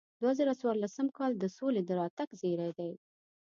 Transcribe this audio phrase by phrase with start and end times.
[0.21, 2.91] دوه زره څوارلسم کال د سولې د راتګ زیری دی.